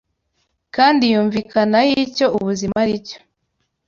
[0.75, 3.19] kandi yumvikana y’icyo ubuzima ari cyo